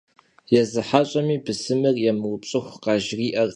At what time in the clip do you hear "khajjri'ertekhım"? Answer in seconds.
2.83-3.49